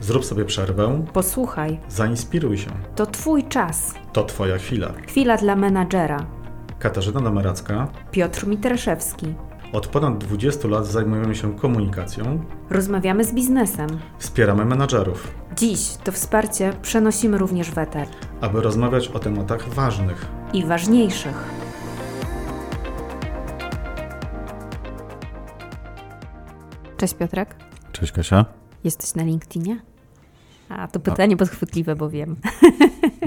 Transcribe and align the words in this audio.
Zrób 0.00 0.24
sobie 0.24 0.44
przerwę, 0.44 1.04
Posłuchaj, 1.12 1.80
zainspiruj 1.88 2.58
się. 2.58 2.70
to 2.96 3.06
Twój 3.06 3.44
czas. 3.44 3.94
To 4.12 4.24
Twoja 4.24 4.58
chwila. 4.58 4.92
Chwila 5.08 5.36
dla 5.36 5.56
menadżera. 5.56 6.26
Katarzyna 6.78 7.20
Dameracka. 7.20 7.88
Piotr 8.10 8.46
Mitraszewski. 8.46 9.34
Od 9.72 9.86
ponad 9.86 10.18
20 10.18 10.68
lat 10.68 10.86
zajmujemy 10.86 11.34
się 11.34 11.56
komunikacją, 11.56 12.44
Rozmawiamy 12.70 13.24
z 13.24 13.32
biznesem. 13.32 13.88
wspieramy 14.18 14.64
menadżerów, 14.64 15.34
Dziś 15.56 15.80
to 16.04 16.12
wsparcie 16.12 16.72
przenosimy 16.82 17.38
również 17.38 17.70
w 17.70 17.78
eter. 17.78 18.08
aby 18.40 18.60
rozmawiać 18.60 19.08
o 19.08 19.18
tematach 19.18 19.68
ważnych. 19.68 20.26
I 20.52 20.64
ważniejszych. 20.64 21.44
Cześć 26.96 27.14
Piotrek. 27.14 27.56
Cześć 27.92 28.12
Kasia. 28.12 28.44
Jesteś 28.84 29.14
na 29.14 29.22
LinkedInie? 29.22 29.80
A, 30.70 30.88
to 30.88 31.00
pytanie 31.00 31.36
podchwytliwe, 31.36 31.96
bo 31.96 32.10
wiem. 32.10 32.36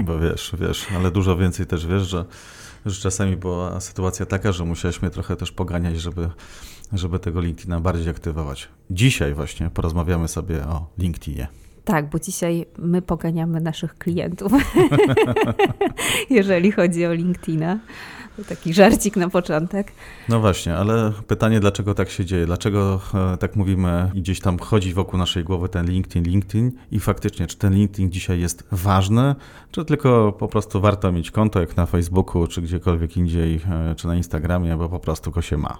Bo 0.04 0.18
wiesz, 0.18 0.52
wiesz, 0.60 0.86
ale 0.96 1.10
dużo 1.10 1.36
więcej 1.36 1.66
też 1.66 1.86
wiesz, 1.86 2.02
że, 2.02 2.24
że 2.86 3.02
czasami 3.02 3.36
była 3.36 3.80
sytuacja 3.80 4.26
taka, 4.26 4.52
że 4.52 4.64
musiałeś 4.64 5.02
mnie 5.02 5.10
trochę 5.10 5.36
też 5.36 5.52
poganiać, 5.52 6.00
żeby, 6.00 6.30
żeby 6.92 7.18
tego 7.18 7.40
LinkedIna 7.40 7.80
bardziej 7.80 8.08
aktywować. 8.08 8.68
Dzisiaj 8.90 9.34
właśnie 9.34 9.70
porozmawiamy 9.70 10.28
sobie 10.28 10.64
o 10.66 10.86
LinkedInie. 10.98 11.48
Tak, 11.84 12.10
bo 12.10 12.18
dzisiaj 12.18 12.66
my 12.78 13.02
poganiamy 13.02 13.60
naszych 13.60 13.98
klientów, 13.98 14.52
jeżeli 16.30 16.72
chodzi 16.72 17.06
o 17.06 17.12
LinkedIna. 17.12 17.78
To 18.36 18.44
taki 18.44 18.74
żarcik 18.74 19.16
na 19.16 19.28
początek. 19.28 19.92
No 20.28 20.40
właśnie, 20.40 20.76
ale 20.76 21.12
pytanie, 21.26 21.60
dlaczego 21.60 21.94
tak 21.94 22.10
się 22.10 22.24
dzieje? 22.24 22.46
Dlaczego 22.46 23.00
e, 23.14 23.36
tak 23.36 23.56
mówimy 23.56 24.10
i 24.14 24.22
gdzieś 24.22 24.40
tam 24.40 24.58
chodzi 24.58 24.94
wokół 24.94 25.18
naszej 25.18 25.44
głowy 25.44 25.68
ten 25.68 25.86
LinkedIn, 25.86 26.24
LinkedIn 26.24 26.72
i 26.90 27.00
faktycznie, 27.00 27.46
czy 27.46 27.56
ten 27.56 27.74
LinkedIn 27.74 28.10
dzisiaj 28.10 28.40
jest 28.40 28.68
ważny, 28.72 29.34
czy 29.70 29.84
tylko 29.84 30.32
po 30.32 30.48
prostu 30.48 30.80
warto 30.80 31.12
mieć 31.12 31.30
konto 31.30 31.60
jak 31.60 31.76
na 31.76 31.86
Facebooku, 31.86 32.46
czy 32.46 32.62
gdziekolwiek 32.62 33.16
indziej, 33.16 33.60
e, 33.70 33.94
czy 33.94 34.06
na 34.06 34.16
Instagramie, 34.16 34.76
bo 34.76 34.88
po 34.88 35.00
prostu 35.00 35.30
go 35.30 35.42
się 35.42 35.56
ma. 35.56 35.78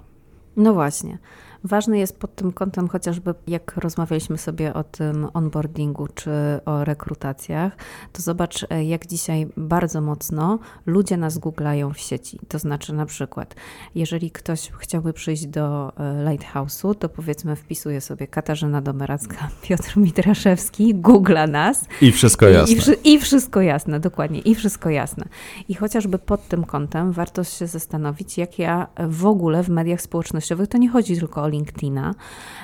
No 0.57 0.75
właśnie. 0.75 1.19
Ważny 1.65 1.99
jest 1.99 2.19
pod 2.19 2.35
tym 2.35 2.53
kątem 2.53 2.89
chociażby, 2.89 3.35
jak 3.47 3.77
rozmawialiśmy 3.77 4.39
sobie 4.39 4.75
o 4.75 4.85
tym 4.85 5.29
onboardingu 5.35 6.07
czy 6.15 6.31
o 6.65 6.85
rekrutacjach, 6.85 7.77
to 8.13 8.23
zobacz, 8.23 8.67
e, 8.71 8.85
jak 8.85 9.07
dzisiaj 9.07 9.47
bardzo 9.57 10.01
mocno 10.01 10.59
ludzie 10.87 11.17
nas 11.17 11.39
googlają 11.39 11.93
w 11.93 11.99
sieci. 11.99 12.39
To 12.49 12.59
znaczy, 12.59 12.93
na 12.93 13.07
przykład, 13.07 13.55
jeżeli 13.95 14.31
ktoś 14.31 14.71
chciałby 14.79 15.13
przyjść 15.13 15.47
do 15.47 15.93
e, 15.97 16.25
Lighthouse'u, 16.25 16.95
to 16.95 17.09
powiedzmy, 17.09 17.57
wpisuje 17.57 18.01
sobie 18.01 18.27
Katarzyna 18.27 18.81
Domeracka, 18.81 19.49
Piotr 19.69 19.97
Mitraszewski, 19.97 20.95
googla 20.95 21.47
nas. 21.47 21.85
I 22.01 22.13
wszystko 22.13 22.47
I, 22.49 22.53
i, 23.05 23.15
I 23.15 23.19
wszystko 23.19 23.61
jasne, 23.61 24.01
dokładnie, 24.01 24.41
i 24.41 24.55
wszystko 24.55 24.91
jasne. 24.91 25.25
I 25.69 25.75
chociażby 25.75 26.19
pod 26.19 26.49
tym 26.49 26.65
kątem 26.65 27.13
warto 27.13 27.45
się 27.45 27.67
zastanowić, 27.67 28.39
jak 28.39 28.59
ja 28.59 28.87
w 29.09 29.27
ogóle 29.27 29.63
w 29.63 29.69
mediach 29.69 30.01
społecznościowych, 30.01 30.69
to 30.69 30.79
nie 30.79 30.89
chodzi 30.89 31.17
tylko 31.17 31.43
o 31.43 31.54
LinkedIna. 31.55 32.15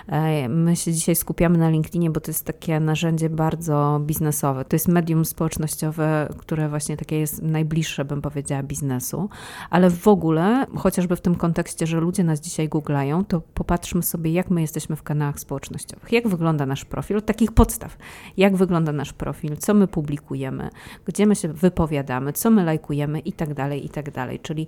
E, 0.07 0.49
My 0.49 0.77
się 0.77 0.93
dzisiaj 0.93 1.17
skupiamy 1.17 1.59
na 1.59 1.71
LinkedInie, 1.71 2.11
bo 2.11 2.21
to 2.21 2.31
jest 2.31 2.45
takie 2.45 2.81
narzędzie 2.81 3.31
bardzo 3.31 4.01
biznesowe. 4.05 4.65
To 4.65 4.77
jest 4.77 4.89
medium 4.89 5.25
społecznościowe, 5.25 6.29
które 6.39 6.69
właśnie 6.69 6.97
takie 6.97 7.19
jest 7.19 7.43
najbliższe, 7.43 8.05
bym 8.05 8.23
powiedziała, 8.23 8.63
biznesu. 8.63 9.29
Ale 9.71 9.91
w 9.91 10.09
ogóle, 10.09 10.67
chociażby 10.77 11.17
w 11.17 11.21
tym 11.21 11.35
kontekście, 11.35 11.87
że 11.87 12.01
ludzie 12.01 12.25
nas 12.25 12.41
dzisiaj 12.41 12.69
googlają, 12.69 13.25
to 13.25 13.41
popatrzmy 13.41 14.03
sobie, 14.03 14.33
jak 14.33 14.51
my 14.51 14.61
jesteśmy 14.61 14.97
w 14.97 15.03
kanałach 15.03 15.41
społecznościowych. 15.41 16.13
Jak 16.13 16.29
wygląda 16.29 16.67
nasz 16.67 16.85
profil? 16.85 17.17
Od 17.17 17.27
takich 17.27 17.53
podstaw. 17.53 17.97
Jak 18.37 18.57
wygląda 18.57 18.93
nasz 18.93 19.13
profil? 19.13 19.57
Co 19.57 19.75
my 19.75 19.87
publikujemy? 19.87 20.71
Gdzie 21.05 21.27
my 21.27 21.37
się 21.37 21.49
wypowiadamy? 21.49 22.33
Co 22.33 22.51
my 22.51 22.65
lajkujemy? 22.65 23.19
I 23.19 23.33
tak 23.33 23.55
dalej, 23.55 23.87
i 23.87 23.89
tak 23.89 24.11
dalej. 24.11 24.41
Czyli 24.41 24.67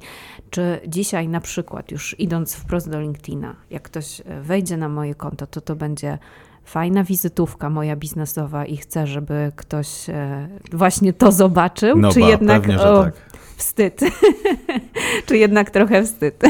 czy 0.50 0.80
dzisiaj 0.88 1.28
na 1.28 1.40
przykład, 1.40 1.90
już 1.90 2.20
idąc 2.20 2.54
wprost 2.54 2.90
do 2.90 3.00
LinkedIna, 3.00 3.56
jak 3.70 3.82
ktoś 3.82 4.11
e, 4.20 4.40
wejdzie 4.40 4.76
na 4.76 4.88
moje 4.88 5.14
konto, 5.14 5.46
to 5.46 5.60
to 5.60 5.76
będzie 5.76 6.18
fajna 6.64 7.04
wizytówka 7.04 7.70
moja 7.70 7.96
biznesowa 7.96 8.66
i 8.66 8.76
chcę, 8.76 9.06
żeby 9.06 9.52
ktoś 9.56 10.08
e, 10.08 10.48
właśnie 10.72 11.12
to 11.12 11.32
zobaczył, 11.32 11.98
No 11.98 12.12
czy 12.12 12.20
ba, 12.20 12.28
jednak 12.28 12.62
pewnie, 12.62 12.80
o, 12.80 13.04
tak. 13.04 13.14
wstyd, 13.56 14.00
czy 15.26 15.38
jednak 15.38 15.70
trochę 15.70 16.04
wstyd. 16.04 16.42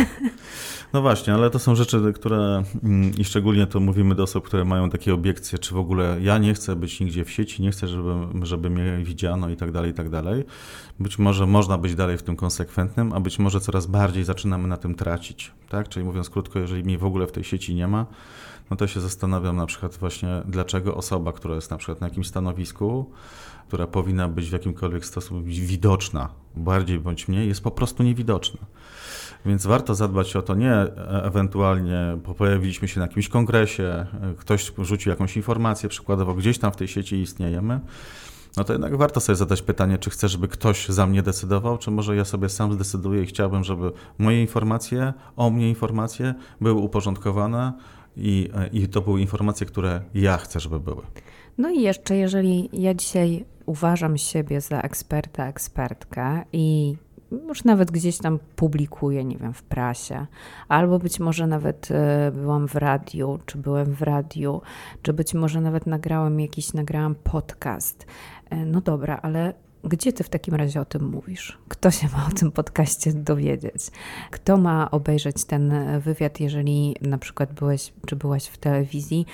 No 0.92 1.02
właśnie, 1.02 1.34
ale 1.34 1.50
to 1.50 1.58
są 1.58 1.74
rzeczy, 1.74 2.12
które 2.14 2.62
mm, 2.82 3.12
i 3.18 3.24
szczególnie 3.24 3.66
to 3.66 3.80
mówimy 3.80 4.14
do 4.14 4.22
osób, 4.22 4.44
które 4.46 4.64
mają 4.64 4.90
takie 4.90 5.14
obiekcje, 5.14 5.58
czy 5.58 5.74
w 5.74 5.78
ogóle 5.78 6.16
ja 6.20 6.38
nie 6.38 6.54
chcę 6.54 6.76
być 6.76 7.00
nigdzie 7.00 7.24
w 7.24 7.30
sieci, 7.30 7.62
nie 7.62 7.70
chcę, 7.70 7.88
żeby, 7.88 8.14
żeby 8.42 8.70
mnie 8.70 8.98
widziano 9.04 9.48
i 9.48 9.56
tak 9.56 9.72
dalej, 9.72 9.90
i 9.90 9.94
tak 9.94 10.10
dalej. 10.10 10.44
Być 11.00 11.18
może 11.18 11.46
można 11.46 11.78
być 11.78 11.94
dalej 11.94 12.18
w 12.18 12.22
tym 12.22 12.36
konsekwentnym, 12.36 13.12
a 13.12 13.20
być 13.20 13.38
może 13.38 13.60
coraz 13.60 13.86
bardziej 13.86 14.24
zaczynamy 14.24 14.68
na 14.68 14.76
tym 14.76 14.94
tracić, 14.94 15.52
tak? 15.68 15.88
Czyli 15.88 16.06
mówiąc 16.06 16.30
krótko, 16.30 16.58
jeżeli 16.58 16.84
mnie 16.84 16.98
w 16.98 17.04
ogóle 17.04 17.26
w 17.26 17.32
tej 17.32 17.44
sieci 17.44 17.74
nie 17.74 17.88
ma, 17.88 18.06
no 18.70 18.76
to 18.76 18.86
się 18.86 19.00
zastanawiam 19.00 19.56
na 19.56 19.66
przykład 19.66 19.96
właśnie, 19.96 20.42
dlaczego 20.46 20.94
osoba, 20.94 21.32
która 21.32 21.54
jest 21.54 21.70
na 21.70 21.76
przykład 21.76 22.00
na 22.00 22.06
jakimś 22.06 22.26
stanowisku, 22.26 23.10
która 23.72 23.86
powinna 23.86 24.28
być 24.28 24.48
w 24.48 24.52
jakimkolwiek 24.52 25.06
sposób 25.06 25.44
widoczna, 25.44 26.28
bardziej 26.54 27.00
bądź 27.00 27.28
mniej, 27.28 27.48
jest 27.48 27.62
po 27.62 27.70
prostu 27.70 28.02
niewidoczna. 28.02 28.60
Więc 29.46 29.66
warto 29.66 29.94
zadbać 29.94 30.36
o 30.36 30.42
to 30.42 30.54
nie 30.54 30.72
e, 30.72 31.24
ewentualnie, 31.24 32.18
pojawiliśmy 32.38 32.88
się 32.88 33.00
na 33.00 33.06
jakimś 33.06 33.28
kongresie, 33.28 33.84
e, 33.84 34.06
ktoś 34.38 34.72
rzucił 34.78 35.10
jakąś 35.10 35.36
informację, 35.36 35.88
przykładowo 35.88 36.34
gdzieś 36.34 36.58
tam 36.58 36.72
w 36.72 36.76
tej 36.76 36.88
sieci 36.88 37.16
istniejemy, 37.16 37.80
no 38.56 38.64
to 38.64 38.72
jednak 38.72 38.96
warto 38.96 39.20
sobie 39.20 39.36
zadać 39.36 39.62
pytanie, 39.62 39.98
czy 39.98 40.10
chcę, 40.10 40.28
żeby 40.28 40.48
ktoś 40.48 40.88
za 40.88 41.06
mnie 41.06 41.22
decydował, 41.22 41.78
czy 41.78 41.90
może 41.90 42.16
ja 42.16 42.24
sobie 42.24 42.48
sam 42.48 42.72
zdecyduję 42.72 43.22
i 43.22 43.26
chciałbym, 43.26 43.64
żeby 43.64 43.92
moje 44.18 44.40
informacje, 44.40 45.12
o 45.36 45.50
mnie 45.50 45.68
informacje 45.68 46.34
były 46.60 46.80
uporządkowane 46.80 47.72
i, 48.16 48.48
e, 48.54 48.66
i 48.66 48.88
to 48.88 49.00
były 49.00 49.20
informacje, 49.20 49.66
które 49.66 50.02
ja 50.14 50.36
chcę, 50.36 50.60
żeby 50.60 50.80
były. 50.80 51.02
No 51.58 51.70
i 51.70 51.82
jeszcze, 51.82 52.16
jeżeli 52.16 52.68
ja 52.72 52.94
dzisiaj 52.94 53.44
uważam 53.66 54.18
siebie 54.18 54.60
za 54.60 54.80
eksperta, 54.80 55.46
ekspertkę 55.46 56.44
i 56.52 56.96
już 57.48 57.64
nawet 57.64 57.90
gdzieś 57.90 58.18
tam 58.18 58.38
publikuję, 58.56 59.24
nie 59.24 59.36
wiem, 59.36 59.54
w 59.54 59.62
prasie, 59.62 60.26
albo 60.68 60.98
być 60.98 61.20
może 61.20 61.46
nawet 61.46 61.88
e, 61.90 62.32
byłam 62.34 62.68
w 62.68 62.74
radiu, 62.74 63.38
czy 63.46 63.58
byłem 63.58 63.94
w 63.94 64.02
radiu, 64.02 64.62
czy 65.02 65.12
być 65.12 65.34
może 65.34 65.60
nawet 65.60 65.86
nagrałem 65.86 66.40
jakiś, 66.40 66.72
nagrałam 66.72 67.14
podcast. 67.14 68.06
E, 68.50 68.66
No 68.66 68.80
dobra, 68.80 69.18
ale 69.22 69.54
gdzie 69.84 70.12
ty 70.12 70.24
w 70.24 70.28
takim 70.28 70.54
razie 70.54 70.80
o 70.80 70.84
tym 70.84 71.04
mówisz? 71.10 71.58
Kto 71.68 71.90
się 71.90 72.08
ma 72.08 72.26
o 72.26 72.30
tym 72.30 72.52
podcaście 72.52 73.12
dowiedzieć? 73.12 73.90
Kto 74.30 74.56
ma 74.56 74.90
obejrzeć 74.90 75.44
ten 75.44 75.72
wywiad, 76.00 76.40
jeżeli 76.40 76.96
na 77.00 77.18
przykład 77.18 77.52
byłeś, 77.52 77.92
czy 78.06 78.16
byłaś 78.16 78.46
w 78.46 78.58
telewizji, 78.58 79.26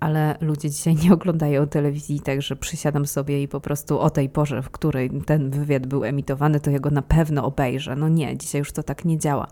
ale 0.00 0.36
ludzie 0.40 0.70
dzisiaj 0.70 0.94
nie 1.04 1.12
oglądają 1.12 1.66
telewizji, 1.66 2.20
także 2.20 2.56
przysiadam 2.56 3.06
sobie 3.06 3.42
i 3.42 3.48
po 3.48 3.60
prostu 3.60 3.98
o 4.00 4.10
tej 4.10 4.28
porze, 4.28 4.62
w 4.62 4.70
której 4.70 5.10
ten 5.26 5.50
wywiad 5.50 5.86
był 5.86 6.04
emitowany, 6.04 6.60
to 6.60 6.70
ja 6.70 6.78
go 6.78 6.90
na 6.90 7.02
pewno 7.02 7.44
obejrzę. 7.44 7.96
No 7.96 8.08
nie, 8.08 8.36
dzisiaj 8.36 8.58
już 8.58 8.72
to 8.72 8.82
tak 8.82 9.04
nie 9.04 9.18
działa. 9.18 9.46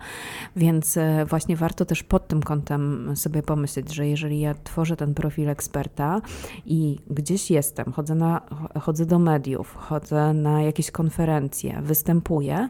Więc 0.57 0.97
e, 0.97 1.25
właśnie 1.29 1.57
warto 1.57 1.85
też 1.85 2.03
pod 2.03 2.29
tym 2.29 2.43
kątem 2.43 3.13
sobie 3.17 3.43
pomyśleć, 3.43 3.95
że 3.95 4.07
jeżeli 4.07 4.41
ja 4.41 4.55
tworzę 4.65 4.97
ten 4.97 5.15
profil 5.15 5.49
eksperta 5.49 6.21
i 6.67 6.99
gdzieś 7.11 7.51
jestem, 7.51 7.93
chodzę, 7.93 8.15
na, 8.15 8.41
chodzę 8.81 9.07
do 9.07 9.19
mediów, 9.19 9.75
chodzę 9.75 10.35
na 10.35 10.63
jakieś 10.63 10.91
konferencje, 10.91 11.83
występuję, 11.83 12.69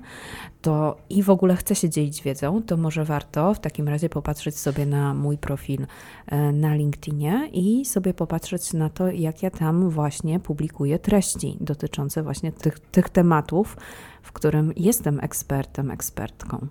to 0.63 0.97
i 1.11 1.23
w 1.23 1.31
ogóle 1.31 1.57
chcę 1.57 1.75
się 1.75 1.91
dzielić 1.91 2.23
wiedzą, 2.23 2.63
to 2.63 2.77
może 2.77 3.05
warto 3.05 3.55
w 3.55 3.61
takim 3.61 3.89
razie 3.89 4.09
popatrzeć 4.09 4.59
sobie 4.59 4.87
na 4.87 5.15
mój 5.15 5.39
profil 5.39 5.87
e, 6.27 6.53
na 6.53 6.75
LinkedInie 6.75 7.49
i 7.53 7.72
sobie 7.85 8.15
popatrzeć 8.15 8.73
na 8.73 8.89
to, 8.91 9.09
jak 9.09 9.43
ja 9.43 9.51
tam 9.51 9.91
właśnie 9.91 10.41
publikuję 10.41 10.99
treści 10.99 11.57
dotyczące 11.61 12.23
właśnie 12.23 12.53
tych, 12.53 12.79
tych 12.79 13.09
tematów, 13.09 13.77
w 14.23 14.33
którym 14.33 14.73
jestem 14.77 15.21
ekspertem, 15.21 15.91
ekspertką. 15.91 16.67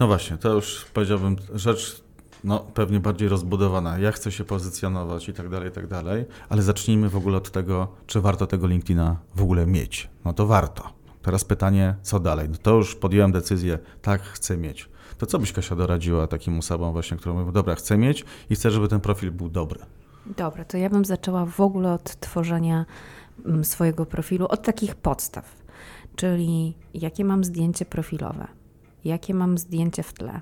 No 0.00 0.06
właśnie, 0.06 0.36
to 0.36 0.52
już 0.54 0.86
powiedziałbym 0.94 1.36
rzecz 1.54 2.04
no, 2.44 2.58
pewnie 2.58 3.00
bardziej 3.00 3.28
rozbudowana. 3.28 3.98
Ja 3.98 4.12
chcę 4.12 4.32
się 4.32 4.44
pozycjonować 4.44 5.28
i 5.28 5.32
tak 5.32 5.48
dalej, 5.48 5.68
i 5.68 5.72
tak 5.72 5.86
dalej, 5.86 6.24
ale 6.48 6.62
zacznijmy 6.62 7.08
w 7.08 7.16
ogóle 7.16 7.36
od 7.36 7.50
tego, 7.50 7.88
czy 8.06 8.20
warto 8.20 8.46
tego 8.46 8.66
LinkedIna 8.66 9.16
w 9.34 9.42
ogóle 9.42 9.66
mieć. 9.66 10.10
No 10.24 10.32
to 10.32 10.46
warto. 10.46 10.92
Teraz 11.22 11.44
pytanie, 11.44 11.94
co 12.02 12.20
dalej? 12.20 12.48
No 12.48 12.56
to 12.62 12.74
już 12.74 12.94
podjąłem 12.94 13.32
decyzję, 13.32 13.78
tak, 14.02 14.22
chcę 14.22 14.56
mieć. 14.56 14.88
To 15.18 15.26
co 15.26 15.38
byś 15.38 15.52
Kasia 15.52 15.76
doradziła 15.76 16.26
takim 16.26 16.58
osobom 16.58 16.92
właśnie, 16.92 17.16
które 17.16 17.34
mówią, 17.34 17.52
dobra, 17.52 17.74
chcę 17.74 17.98
mieć 17.98 18.24
i 18.50 18.54
chcę, 18.54 18.70
żeby 18.70 18.88
ten 18.88 19.00
profil 19.00 19.30
był 19.30 19.48
dobry. 19.48 19.80
Dobra, 20.26 20.64
to 20.64 20.76
ja 20.76 20.90
bym 20.90 21.04
zaczęła 21.04 21.46
w 21.46 21.60
ogóle 21.60 21.92
od 21.92 22.20
tworzenia 22.20 22.86
mm, 23.46 23.64
swojego 23.64 24.06
profilu, 24.06 24.46
od 24.46 24.62
takich 24.62 24.94
podstaw, 24.94 25.56
czyli 26.16 26.74
jakie 26.94 27.24
mam 27.24 27.44
zdjęcie 27.44 27.84
profilowe, 27.84 28.46
jakie 29.04 29.34
mam 29.34 29.58
zdjęcie 29.58 30.02
w 30.02 30.12
tle. 30.12 30.40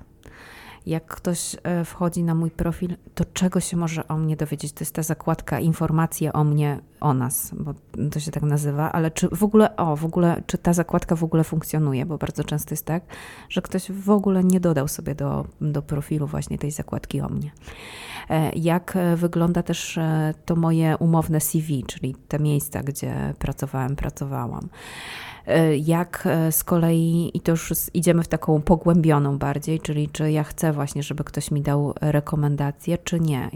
Jak 0.85 1.05
ktoś 1.05 1.55
e, 1.63 1.85
wchodzi 1.85 2.23
na 2.23 2.35
mój 2.35 2.51
profil, 2.51 2.95
to 3.15 3.25
czego 3.33 3.59
się 3.59 3.77
może 3.77 4.07
o 4.07 4.17
mnie 4.17 4.35
dowiedzieć? 4.35 4.73
To 4.73 4.79
jest 4.79 4.95
ta 4.95 5.03
zakładka 5.03 5.59
informacje 5.59 6.33
o 6.33 6.43
mnie 6.43 6.79
o 7.03 7.13
nas, 7.13 7.51
bo 7.59 7.73
to 8.11 8.19
się 8.19 8.31
tak 8.31 8.43
nazywa, 8.43 8.91
ale 8.91 9.11
czy 9.11 9.29
w 9.29 9.43
ogóle, 9.43 9.75
o, 9.75 9.95
w 9.95 10.05
ogóle, 10.05 10.41
czy 10.47 10.57
ta 10.57 10.73
zakładka 10.73 11.15
w 11.15 11.23
ogóle 11.23 11.43
funkcjonuje, 11.43 12.05
bo 12.05 12.17
bardzo 12.17 12.43
często 12.43 12.73
jest 12.73 12.85
tak, 12.85 13.03
że 13.49 13.61
ktoś 13.61 13.91
w 13.91 14.09
ogóle 14.09 14.43
nie 14.43 14.59
dodał 14.59 14.87
sobie 14.87 15.15
do, 15.15 15.45
do 15.61 15.81
profilu 15.81 16.27
właśnie 16.27 16.57
tej 16.57 16.71
zakładki 16.71 17.21
o 17.21 17.29
mnie. 17.29 17.51
E, 18.29 18.51
jak 18.55 18.97
wygląda 19.15 19.63
też 19.63 19.97
e, 19.97 20.33
to 20.45 20.55
moje 20.55 20.97
umowne 20.97 21.39
CV, 21.39 21.83
czyli 21.83 22.15
te 22.27 22.39
miejsca, 22.39 22.83
gdzie 22.83 23.33
pracowałem, 23.39 23.95
pracowałam. 23.95 24.69
E, 25.47 25.77
jak 25.77 26.23
e, 26.25 26.51
z 26.51 26.63
kolei, 26.63 27.31
i 27.33 27.41
to 27.41 27.51
już 27.51 27.73
idziemy 27.93 28.23
w 28.23 28.27
taką 28.27 28.61
pogłębioną 28.61 29.37
bardziej, 29.37 29.79
czyli 29.79 30.09
czy 30.09 30.31
ja 30.31 30.43
chcę 30.43 30.73
właśnie, 30.73 31.03
żeby 31.03 31.23
ktoś 31.23 31.51
mi 31.51 31.61
dał 31.61 31.93
rekomendacje, 32.01 32.97
czy 32.97 33.19
nie, 33.19 33.49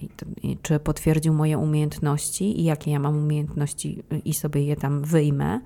I, 0.43 0.57
czy 0.61 0.79
potwierdził 0.79 1.33
moje 1.33 1.57
umiejętności 1.57 2.61
i 2.61 2.63
jakie 2.63 2.91
ja 2.91 2.99
mam 2.99 3.17
umiejętności 3.17 3.36
i 4.25 4.33
sobie 4.33 4.63
je 4.63 4.75
tam 4.75 5.03
wyjmę 5.03 5.59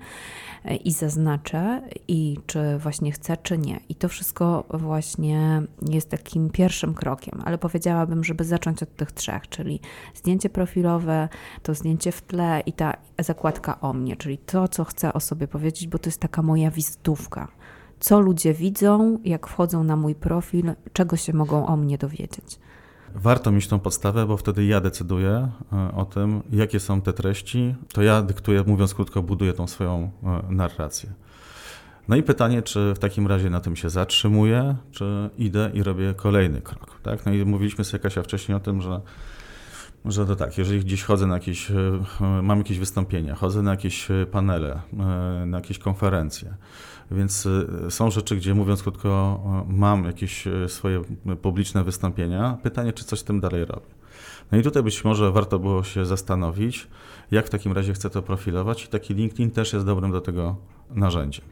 i 0.84 0.92
zaznaczę, 0.92 1.82
i 2.08 2.38
czy 2.46 2.78
właśnie 2.78 3.12
chcę, 3.12 3.36
czy 3.36 3.58
nie. 3.58 3.80
I 3.88 3.94
to 3.94 4.08
wszystko 4.08 4.64
właśnie 4.70 5.62
jest 5.88 6.10
takim 6.10 6.50
pierwszym 6.50 6.94
krokiem, 6.94 7.42
ale 7.44 7.58
powiedziałabym, 7.58 8.24
żeby 8.24 8.44
zacząć 8.44 8.82
od 8.82 8.96
tych 8.96 9.12
trzech, 9.12 9.48
czyli 9.48 9.80
zdjęcie 10.14 10.50
profilowe, 10.50 11.28
to 11.62 11.74
zdjęcie 11.74 12.12
w 12.12 12.22
tle 12.22 12.62
i 12.66 12.72
ta 12.72 12.96
zakładka 13.18 13.80
o 13.80 13.92
mnie, 13.92 14.16
czyli 14.16 14.38
to, 14.38 14.68
co 14.68 14.84
chcę 14.84 15.12
o 15.12 15.20
sobie 15.20 15.48
powiedzieć, 15.48 15.88
bo 15.88 15.98
to 15.98 16.08
jest 16.08 16.20
taka 16.20 16.42
moja 16.42 16.70
wizytówka. 16.70 17.48
Co 18.00 18.20
ludzie 18.20 18.54
widzą, 18.54 19.18
jak 19.24 19.46
wchodzą 19.46 19.84
na 19.84 19.96
mój 19.96 20.14
profil, 20.14 20.72
czego 20.92 21.16
się 21.16 21.32
mogą 21.32 21.66
o 21.66 21.76
mnie 21.76 21.98
dowiedzieć. 21.98 22.58
Warto 23.14 23.52
mieć 23.52 23.68
tą 23.68 23.78
podstawę, 23.78 24.26
bo 24.26 24.36
wtedy 24.36 24.64
ja 24.64 24.80
decyduję 24.80 25.48
e, 25.72 25.94
o 25.94 26.04
tym, 26.04 26.42
jakie 26.52 26.80
są 26.80 27.00
te 27.00 27.12
treści. 27.12 27.74
To 27.92 28.02
ja 28.02 28.22
dyktuję, 28.22 28.64
mówiąc 28.66 28.94
krótko, 28.94 29.22
buduję 29.22 29.52
tą 29.52 29.66
swoją 29.66 30.10
e, 30.22 30.52
narrację. 30.54 31.12
No 32.08 32.16
i 32.16 32.22
pytanie, 32.22 32.62
czy 32.62 32.94
w 32.94 32.98
takim 32.98 33.26
razie 33.26 33.50
na 33.50 33.60
tym 33.60 33.76
się 33.76 33.90
zatrzymuję, 33.90 34.76
czy 34.90 35.30
idę 35.38 35.70
i 35.74 35.82
robię 35.82 36.14
kolejny 36.14 36.60
krok. 36.60 37.00
Tak? 37.02 37.26
No 37.26 37.32
i 37.32 37.44
mówiliśmy 37.44 37.84
z 37.84 38.02
Kasia 38.02 38.22
wcześniej 38.22 38.56
o 38.56 38.60
tym, 38.60 38.82
że 38.82 39.00
że 40.04 40.26
to 40.26 40.36
tak, 40.36 40.58
jeżeli 40.58 40.80
gdzieś 40.80 41.02
chodzę 41.02 41.26
na 41.26 41.34
jakieś, 41.34 41.70
e, 41.70 41.74
mam 42.42 42.58
jakieś 42.58 42.78
wystąpienia, 42.78 43.34
chodzę 43.34 43.62
na 43.62 43.70
jakieś 43.70 44.08
panele, 44.30 44.80
na 45.46 45.58
jakieś 45.58 45.78
konferencje, 45.78 46.54
więc 47.10 47.48
są 47.90 48.10
rzeczy, 48.10 48.36
gdzie 48.36 48.54
mówiąc 48.54 48.82
krótko, 48.82 49.40
mam 49.68 50.04
jakieś 50.04 50.44
swoje 50.68 51.02
publiczne 51.42 51.84
wystąpienia. 51.84 52.58
Pytanie, 52.62 52.92
czy 52.92 53.04
coś 53.04 53.18
z 53.18 53.24
tym 53.24 53.40
dalej 53.40 53.64
robię. 53.64 53.86
No 54.52 54.58
i 54.58 54.62
tutaj 54.62 54.82
być 54.82 55.04
może 55.04 55.32
warto 55.32 55.58
było 55.58 55.84
się 55.84 56.06
zastanowić, 56.06 56.88
jak 57.30 57.46
w 57.46 57.50
takim 57.50 57.72
razie 57.72 57.92
chcę 57.92 58.10
to 58.10 58.22
profilować 58.22 58.84
i 58.84 58.88
taki 58.88 59.14
LinkedIn 59.14 59.50
też 59.50 59.72
jest 59.72 59.86
dobrym 59.86 60.12
do 60.12 60.20
tego 60.20 60.56
narzędziem. 60.90 61.44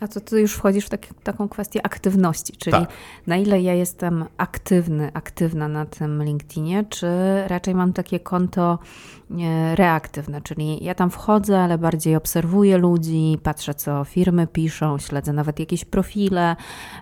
A 0.00 0.08
to 0.08 0.20
ty 0.20 0.40
już 0.40 0.54
wchodzisz 0.54 0.86
w 0.86 0.88
taki, 0.88 1.08
taką 1.22 1.48
kwestię 1.48 1.86
aktywności, 1.86 2.52
czyli 2.52 2.72
tak. 2.72 2.88
na 3.26 3.36
ile 3.36 3.62
ja 3.62 3.74
jestem 3.74 4.24
aktywny, 4.36 5.10
aktywna 5.14 5.68
na 5.68 5.86
tym 5.86 6.22
LinkedInie, 6.22 6.84
czy 6.88 7.06
raczej 7.46 7.74
mam 7.74 7.92
takie 7.92 8.20
konto 8.20 8.78
reaktywne, 9.74 10.42
czyli 10.42 10.84
ja 10.84 10.94
tam 10.94 11.10
wchodzę, 11.10 11.60
ale 11.60 11.78
bardziej 11.78 12.16
obserwuję 12.16 12.78
ludzi, 12.78 13.38
patrzę 13.42 13.74
co 13.74 14.04
firmy 14.04 14.46
piszą, 14.46 14.98
śledzę 14.98 15.32
nawet 15.32 15.60
jakieś 15.60 15.84
profile, 15.84 16.56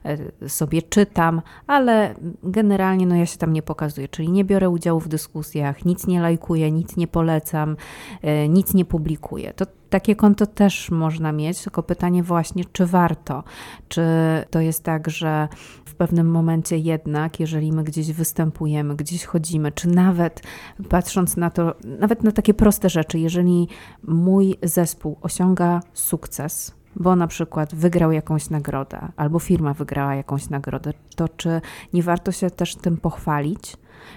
e, 0.04 0.48
sobie 0.48 0.82
czytam, 0.82 1.42
ale 1.66 2.14
generalnie 2.42 3.06
no 3.06 3.16
ja 3.16 3.26
się 3.26 3.38
tam 3.38 3.52
nie 3.52 3.62
pokazuję, 3.62 4.08
czyli 4.08 4.30
nie 4.30 4.44
biorę 4.44 4.70
udziału 4.70 5.00
w 5.00 5.08
dyskusjach, 5.08 5.84
nic 5.84 6.06
nie 6.06 6.20
lajkuję, 6.20 6.70
nic 6.70 6.96
nie 6.96 7.06
polecam, 7.06 7.76
e, 8.22 8.48
nic 8.48 8.74
nie 8.74 8.84
publikuję. 8.84 9.52
To 9.54 9.66
takie 9.90 10.16
konto 10.16 10.46
też 10.46 10.90
można 10.90 11.32
mieć, 11.32 11.62
tylko 11.62 11.82
pytanie 11.82 12.22
właśnie, 12.22 12.64
czy 12.72 12.86
warto? 12.86 13.44
Czy 13.88 14.02
to 14.50 14.60
jest 14.60 14.84
tak, 14.84 15.10
że 15.10 15.48
w 15.84 15.94
pewnym 15.94 16.30
momencie 16.30 16.78
jednak, 16.78 17.40
jeżeli 17.40 17.72
my 17.72 17.84
gdzieś 17.84 18.12
występujemy, 18.12 18.96
gdzieś 18.96 19.24
chodzimy, 19.24 19.72
czy 19.72 19.88
nawet 19.88 20.42
patrząc 20.88 21.36
na 21.36 21.50
to, 21.50 21.74
nawet 22.00 22.22
na 22.22 22.32
takie 22.32 22.54
proste 22.54 22.90
rzeczy, 22.90 23.18
jeżeli 23.18 23.68
mój 24.02 24.56
zespół 24.62 25.16
osiąga 25.22 25.80
sukces, 25.92 26.74
bo 26.96 27.16
na 27.16 27.26
przykład 27.26 27.74
wygrał 27.74 28.12
jakąś 28.12 28.50
nagrodę, 28.50 29.08
albo 29.16 29.38
firma 29.38 29.74
wygrała 29.74 30.14
jakąś 30.14 30.50
nagrodę, 30.50 30.92
to 31.16 31.28
czy 31.28 31.60
nie 31.92 32.02
warto 32.02 32.32
się 32.32 32.50
też 32.50 32.76
tym 32.76 32.96
pochwalić? 32.96 33.76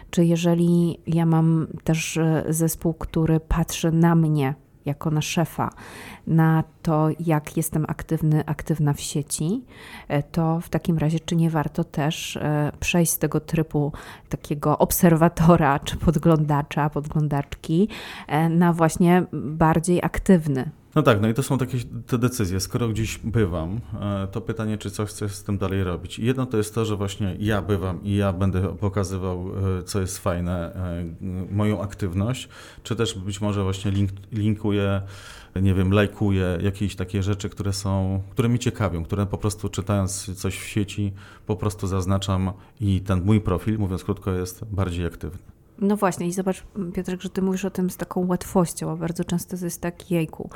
Czy 0.10 0.26
jeżeli 0.26 1.00
ja 1.08 1.26
mam 1.26 1.68
też 1.84 2.20
zespół, 2.50 2.94
który 2.94 3.40
patrzy 3.40 3.92
na 3.92 4.16
mnie 4.16 4.56
jako 4.90 5.12
na 5.12 5.22
szefa, 5.22 5.70
na 6.28 6.64
to, 6.82 7.10
jak 7.20 7.58
jestem 7.58 7.86
aktywny, 7.88 8.44
aktywna 8.46 8.94
w 8.94 9.00
sieci, 9.00 9.64
e, 10.08 10.24
to 10.24 10.60
w 10.60 10.70
takim 10.70 10.98
razie, 10.98 11.20
czy 11.20 11.36
nie 11.36 11.50
warto 11.50 11.84
też 11.84 12.38
e, 12.38 12.72
przejść 12.80 13.12
z 13.12 13.18
tego 13.18 13.40
trybu 13.40 13.92
takiego 14.30 14.78
obserwatora, 14.78 15.80
czy 15.80 15.98
podglądacza, 15.98 16.90
podglądaczki 16.90 17.88
e, 18.28 18.50
na 18.50 18.74
właśnie 18.74 19.24
bardziej 19.34 20.04
aktywny, 20.04 20.70
no 20.96 21.02
tak, 21.02 21.22
no 21.22 21.28
i 21.28 21.34
to 21.34 21.44
są 21.44 21.58
takie 21.58 21.78
te 22.08 22.18
decyzje. 22.18 22.60
Skoro 22.60 22.88
gdzieś 22.88 23.18
bywam, 23.18 23.82
to 24.32 24.42
pytanie, 24.42 24.78
czy 24.78 24.92
coś 24.92 25.10
chcę 25.10 25.30
z 25.30 25.44
tym 25.44 25.58
dalej 25.58 25.84
robić. 25.84 26.20
Jedno 26.20 26.46
to 26.46 26.58
jest 26.58 26.76
to, 26.76 26.86
że 26.86 26.96
właśnie 26.96 27.36
ja 27.40 27.62
bywam 27.62 28.04
i 28.04 28.16
ja 28.16 28.34
będę 28.34 28.78
pokazywał, 28.78 29.46
co 29.86 30.02
jest 30.02 30.18
fajne, 30.18 30.72
moją 31.52 31.82
aktywność, 31.82 32.50
czy 32.84 32.96
też 32.96 33.20
być 33.20 33.42
może 33.42 33.64
właśnie 33.64 33.92
link, 33.92 34.12
linkuję 34.32 35.02
nie 35.62 35.74
wiem, 35.74 35.92
lajkuję 35.92 36.58
jakieś 36.62 36.96
takie 36.96 37.24
rzeczy, 37.24 37.50
które 37.50 37.74
są, 37.74 38.22
które 38.32 38.50
mi 38.50 38.60
ciekawią, 38.60 39.04
które 39.04 39.26
po 39.26 39.38
prostu 39.38 39.70
czytając 39.70 40.40
coś 40.40 40.60
w 40.60 40.68
sieci 40.68 41.14
po 41.46 41.56
prostu 41.56 41.88
zaznaczam 41.88 42.52
i 42.82 43.02
ten 43.02 43.24
mój 43.24 43.42
profil, 43.42 43.80
mówiąc 43.80 44.04
krótko, 44.04 44.32
jest 44.32 44.66
bardziej 44.66 45.06
aktywny. 45.06 45.59
No 45.82 45.98
właśnie 45.98 46.28
i 46.28 46.34
zobacz 46.34 46.64
Piotrek, 46.94 47.22
że 47.22 47.30
ty 47.30 47.42
mówisz 47.42 47.66
o 47.66 47.70
tym 47.70 47.90
z 47.90 47.98
taką 47.98 48.28
łatwością, 48.28 48.92
a 48.92 48.96
bardzo 48.96 49.24
często 49.24 49.58
to 49.58 49.66
jest 49.66 49.82
tak, 49.82 50.12
jejku, 50.12 50.50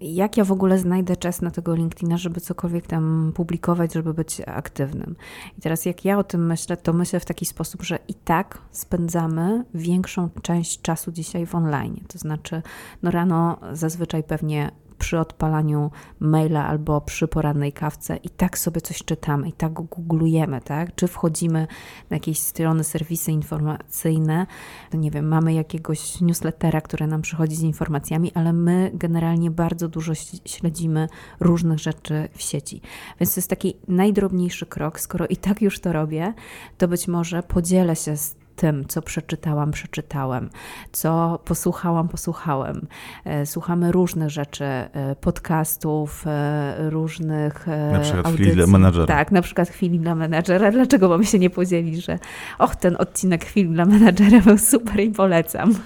jak 0.00 0.36
ja 0.36 0.44
w 0.44 0.52
ogóle 0.52 0.78
znajdę 0.78 1.16
czas 1.16 1.42
na 1.42 1.50
tego 1.50 1.74
LinkedIna, 1.74 2.16
żeby 2.16 2.40
cokolwiek 2.40 2.86
tam 2.86 3.32
publikować, 3.34 3.94
żeby 3.94 4.14
być 4.14 4.40
aktywnym. 4.46 5.16
I 5.58 5.60
teraz 5.60 5.84
jak 5.84 6.04
ja 6.04 6.18
o 6.18 6.24
tym 6.24 6.46
myślę, 6.46 6.76
to 6.76 6.92
myślę 6.92 7.20
w 7.20 7.24
taki 7.24 7.46
sposób, 7.46 7.82
że 7.82 7.98
i 8.08 8.14
tak 8.14 8.58
spędzamy 8.70 9.64
większą 9.74 10.28
część 10.42 10.80
czasu 10.80 11.12
dzisiaj 11.12 11.46
w 11.46 11.54
online. 11.54 12.04
To 12.08 12.18
znaczy, 12.18 12.62
no 13.02 13.10
rano 13.10 13.58
zazwyczaj 13.72 14.22
pewnie 14.22 14.70
przy 14.98 15.18
odpalaniu 15.18 15.90
maila 16.20 16.66
albo 16.66 17.00
przy 17.00 17.28
porannej 17.28 17.72
kawce 17.72 18.16
i 18.16 18.30
tak 18.30 18.58
sobie 18.58 18.80
coś 18.80 19.04
czytamy, 19.04 19.48
i 19.48 19.52
tak 19.52 19.72
googlujemy, 19.72 20.60
tak? 20.60 20.94
Czy 20.94 21.08
wchodzimy 21.08 21.66
na 22.10 22.16
jakieś 22.16 22.38
strony, 22.38 22.84
serwisy 22.84 23.32
informacyjne, 23.32 24.46
nie 24.94 25.10
wiem, 25.10 25.28
mamy 25.28 25.54
jakiegoś 25.54 26.20
newslettera, 26.20 26.80
który 26.80 27.06
nam 27.06 27.22
przychodzi 27.22 27.56
z 27.56 27.62
informacjami, 27.62 28.32
ale 28.34 28.52
my 28.52 28.90
generalnie 28.94 29.50
bardzo 29.50 29.88
dużo 29.88 30.12
śledzimy 30.44 31.08
różnych 31.40 31.78
rzeczy 31.78 32.28
w 32.32 32.42
sieci. 32.42 32.80
Więc 33.20 33.34
to 33.34 33.38
jest 33.38 33.50
taki 33.50 33.76
najdrobniejszy 33.88 34.66
krok. 34.66 35.00
Skoro 35.00 35.26
i 35.26 35.36
tak 35.36 35.62
już 35.62 35.80
to 35.80 35.92
robię, 35.92 36.34
to 36.78 36.88
być 36.88 37.08
może 37.08 37.42
podzielę 37.42 37.96
się 37.96 38.16
z 38.16 38.36
tym, 38.58 38.84
co 38.88 39.02
przeczytałam, 39.02 39.70
przeczytałem, 39.70 40.50
co 40.92 41.38
posłuchałam, 41.44 42.08
posłuchałem. 42.08 42.86
E, 43.24 43.46
słuchamy 43.46 43.92
różnych 43.92 44.30
rzeczy, 44.30 44.64
e, 44.64 45.16
podcastów, 45.20 46.24
e, 46.26 46.90
różnych 46.90 47.66
Na 47.92 48.00
przykład 48.00 48.26
audycji. 48.26 48.44
chwili 48.44 48.56
dla 48.56 48.66
menadżera. 48.66 49.06
Tak, 49.06 49.32
na 49.32 49.42
przykład 49.42 49.68
chwili 49.68 49.98
dla 49.98 50.14
menadżera. 50.14 50.70
Dlaczego 50.70 51.08
mamy 51.08 51.24
się 51.24 51.38
nie 51.38 51.50
podzielić, 51.50 52.04
że 52.04 52.18
och, 52.58 52.76
ten 52.76 52.96
odcinek 52.98 53.44
chwili 53.44 53.68
dla 53.68 53.84
menadżera 53.84 54.40
był 54.40 54.58
super 54.58 55.00
i 55.00 55.10
polecam. 55.10 55.74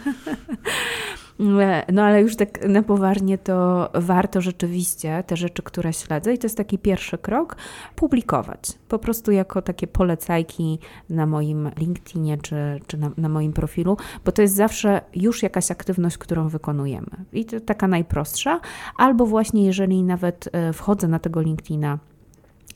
No 1.93 2.03
ale 2.03 2.23
już 2.23 2.37
tak 2.37 2.69
na 2.69 2.83
poważnie 2.83 3.39
to 3.39 3.91
warto 3.95 4.41
rzeczywiście 4.41 5.25
te 5.27 5.37
rzeczy, 5.37 5.63
które 5.63 5.93
śledzę 5.93 6.35
i 6.35 6.39
to 6.39 6.47
jest 6.47 6.57
taki 6.57 6.79
pierwszy 6.79 7.19
krok, 7.19 7.57
publikować. 7.97 8.79
Po 8.89 8.99
prostu 8.99 9.33
jako 9.33 9.63
takie 9.63 9.87
polecajki 9.87 10.79
na 11.11 11.27
moim 11.27 11.71
LinkedInie 11.77 12.39
czy, 12.39 12.57
czy 12.87 12.99
na, 12.99 13.11
na 13.17 13.29
moim 13.29 13.53
profilu, 13.53 13.97
bo 14.25 14.33
to 14.33 14.43
jest 14.43 14.55
zawsze 14.55 15.01
już 15.15 15.43
jakaś 15.43 15.71
aktywność, 15.71 16.19
którą 16.19 16.49
wykonujemy. 16.49 17.25
I 17.33 17.45
to 17.45 17.61
taka 17.61 17.89
najprostsza, 17.89 18.61
albo 18.97 19.27
właśnie 19.27 19.67
jeżeli 19.67 20.03
nawet 20.03 20.49
e, 20.53 20.73
wchodzę 20.73 21.09
na 21.09 21.19
tego 21.19 21.41
LinkedIna 21.41 21.99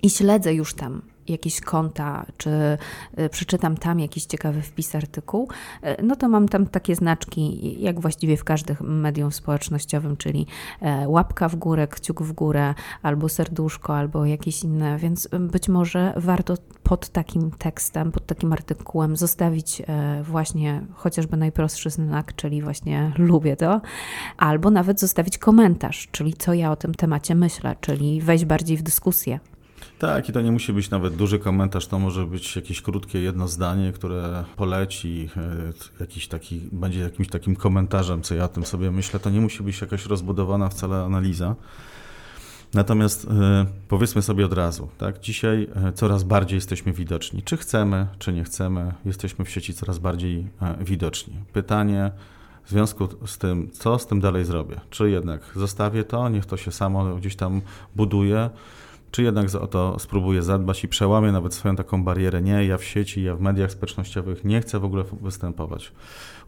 i 0.03 0.11
śledzę 0.11 0.55
już 0.55 0.75
tam 0.75 1.03
jakieś 1.29 1.61
konta, 1.61 2.27
czy 2.37 2.79
y, 3.19 3.29
przeczytam 3.29 3.77
tam 3.77 4.01
jakiś 4.01 4.25
ciekawy 4.25 4.63
wpis, 4.63 4.95
artykuł, 4.95 5.49
y, 5.85 6.03
no 6.03 6.17
to 6.17 6.29
mam 6.29 6.49
tam 6.49 6.67
takie 6.67 6.95
znaczki, 6.95 7.77
jak 7.83 8.01
właściwie 8.01 8.37
w 8.37 8.45
każdym 8.45 9.01
medium 9.01 9.33
społecznościowym, 9.33 10.17
czyli 10.17 10.47
e, 10.81 11.09
łapka 11.09 11.49
w 11.49 11.57
górę, 11.57 11.89
kciuk 11.89 12.23
w 12.23 12.33
górę, 12.33 12.75
albo 13.03 13.29
serduszko, 13.29 13.97
albo 13.97 14.25
jakieś 14.25 14.65
inne, 14.65 14.99
więc 14.99 15.29
być 15.41 15.69
może 15.69 16.13
warto 16.17 16.55
pod 16.83 17.09
takim 17.09 17.51
tekstem, 17.51 18.13
pod 18.13 18.27
takim 18.27 18.53
artykułem 18.53 19.17
zostawić 19.17 19.83
e, 19.87 20.23
właśnie 20.23 20.83
chociażby 20.95 21.37
najprostszy 21.37 21.91
znak, 21.91 22.35
czyli 22.37 22.63
właśnie 22.63 23.13
lubię 23.19 23.57
to, 23.57 23.81
albo 24.37 24.71
nawet 24.71 25.01
zostawić 25.01 25.39
komentarz, 25.39 26.09
czyli 26.13 26.35
co 26.35 26.55
ja 26.55 26.71
o 26.71 26.77
tym 26.77 26.95
temacie 26.95 27.35
myślę, 27.35 27.77
czyli 27.81 28.21
wejść 28.21 28.45
bardziej 28.45 28.77
w 28.77 28.83
dyskusję. 28.83 29.41
Tak, 29.99 30.29
i 30.29 30.33
to 30.33 30.41
nie 30.41 30.53
musi 30.53 30.73
być 30.73 30.91
nawet 30.91 31.17
duży 31.17 31.39
komentarz, 31.39 31.87
to 31.87 31.99
może 31.99 32.27
być 32.27 32.57
jakieś 32.57 32.83
krótkie 32.83 33.21
jedno 33.21 33.49
zdanie, 33.49 33.93
które 33.93 34.45
poleci, 34.57 35.29
e, 35.37 35.73
jakiś 36.01 36.29
taki, 36.29 36.61
będzie 36.73 37.01
jakimś 37.01 37.29
takim 37.29 37.57
komentarzem, 37.57 38.23
co 38.23 38.35
ja 38.35 38.45
o 38.45 38.49
tym 38.49 38.67
sobie 38.67 38.91
myślę. 38.91 39.21
To 39.21 39.31
nie 39.31 39.41
musi 39.41 39.63
być 39.63 39.81
jakaś 39.81 40.07
rozbudowana 40.07 40.69
wcale 40.69 40.97
analiza. 40.97 41.55
Natomiast 42.75 43.25
e, 43.25 43.67
powiedzmy 43.89 44.23
sobie 44.23 44.47
od 44.47 44.53
razu, 44.53 44.89
tak? 44.99 45.21
dzisiaj 45.21 45.69
e, 45.75 45.93
coraz 45.93 46.23
bardziej 46.23 46.57
jesteśmy 46.57 46.93
widoczni. 46.93 47.43
Czy 47.43 47.57
chcemy, 47.57 48.07
czy 48.19 48.33
nie 48.33 48.45
chcemy, 48.45 48.95
jesteśmy 49.05 49.45
w 49.45 49.51
sieci 49.51 49.75
coraz 49.75 49.99
bardziej 49.99 50.49
widoczni. 50.81 51.35
Pytanie 51.53 52.11
w 52.65 52.71
związku 52.71 53.09
z 53.27 53.39
tym, 53.39 53.71
co 53.73 53.99
z 53.99 54.07
tym 54.07 54.21
dalej 54.21 54.45
zrobię? 54.45 54.81
Czy 54.91 55.11
jednak 55.11 55.41
zostawię 55.57 56.05
to, 56.05 56.29
niech 56.29 56.47
to 56.47 56.57
się 56.57 56.73
samo 56.73 57.15
gdzieś 57.17 57.37
tam 57.37 57.61
buduje, 57.97 58.51
czy 59.17 59.23
jednak 59.23 59.55
o 59.55 59.67
to 59.67 59.99
spróbuję 59.99 60.43
zadbać 60.43 60.85
i 60.85 60.89
przełamię 60.89 61.33
nawet 61.33 61.55
swoją 61.55 61.77
taką 61.77 62.05
barierę. 62.05 62.43
Nie, 62.43 62.67
ja 62.67 62.79
w 62.79 62.85
sieci, 62.85 63.23
ja 63.23 63.37
w 63.37 63.41
mediach 63.41 63.73
społecznościowych 63.73 64.45
nie 64.45 64.61
chcę 64.61 64.79
w 64.79 64.85
ogóle 64.85 65.05
występować. 65.21 65.93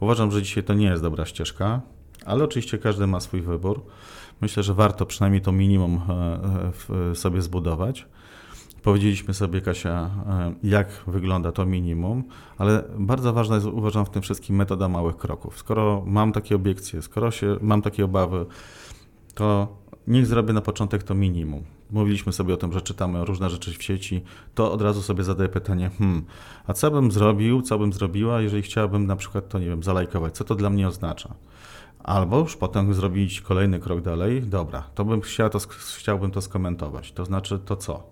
Uważam, 0.01 0.31
że 0.31 0.43
dzisiaj 0.43 0.65
to 0.65 0.75
nie 0.75 0.87
jest 0.87 1.03
dobra 1.03 1.27
ścieżka, 1.27 1.81
ale 2.27 2.45
oczywiście 2.45 2.79
każdy 2.79 3.07
ma 3.07 3.21
swój 3.21 3.43
wybór. 3.43 3.85
Myślę, 4.41 4.63
że 4.63 4.75
warto 4.75 5.07
przynajmniej 5.07 5.43
to 5.43 5.53
minimum 5.53 6.01
e, 6.09 7.11
e, 7.11 7.15
sobie 7.15 7.43
zbudować. 7.43 8.07
Powiedzieliśmy 8.83 9.35
sobie, 9.35 9.61
Kasia, 9.61 10.11
e, 10.27 10.55
jak 10.63 10.89
wygląda 11.07 11.53
to 11.53 11.67
minimum, 11.67 12.25
ale 12.59 12.85
bardzo 12.99 13.33
ważna 13.33 13.55
jest, 13.55 13.67
uważam, 13.67 14.07
w 14.07 14.11
tym 14.11 14.23
wszystkim 14.23 14.57
metoda 14.57 14.89
małych 14.89 15.17
kroków. 15.17 15.59
Skoro 15.59 16.03
mam 16.07 16.33
takie 16.33 16.57
obiekcje, 16.57 17.03
skoro 17.03 17.31
się, 17.31 17.57
mam 17.61 17.83
takie 17.83 18.05
obawy, 18.05 18.47
to 19.35 19.77
niech 20.07 20.27
zrobię 20.27 20.53
na 20.53 20.61
początek 20.61 21.03
to 21.03 21.15
minimum 21.15 21.78
mówiliśmy 21.91 22.33
sobie 22.33 22.55
o 22.55 22.57
tym, 22.57 22.73
że 22.73 22.81
czytamy 22.81 23.25
różne 23.25 23.51
rzeczy 23.51 23.73
w 23.73 23.83
sieci, 23.83 24.23
to 24.55 24.73
od 24.73 24.83
razu 24.83 25.03
sobie 25.03 25.25
zadaję 25.25 25.49
pytanie, 25.49 25.91
hmm, 25.99 26.25
a 26.67 26.73
co 26.73 26.91
bym 26.91 27.13
zrobił, 27.13 27.63
co 27.63 27.79
bym 27.79 27.93
zrobiła, 27.93 28.41
jeżeli 28.41 28.63
chciałabym 28.63 29.07
na 29.07 29.17
przykład 29.17 29.49
to, 29.49 29.59
nie 29.59 29.67
wiem, 29.67 29.83
zalajkować, 29.83 30.35
co 30.35 30.45
to 30.45 30.55
dla 30.55 30.71
mnie 30.71 30.89
oznacza? 30.89 31.35
Albo 32.05 32.39
już 32.39 32.57
potem 32.57 32.95
zrobić 32.95 33.41
kolejny 33.41 33.79
krok 33.79 34.01
dalej, 34.01 34.43
dobra, 34.43 34.83
to 34.95 35.05
bym 35.05 35.21
chciał 35.21 35.51
to, 35.51 35.59
chciałbym 35.97 36.31
to 36.31 36.41
skomentować, 36.41 37.13
to 37.13 37.25
znaczy 37.25 37.59
to 37.59 37.77
co? 37.77 38.03